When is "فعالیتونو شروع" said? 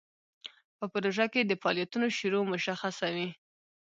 1.61-2.43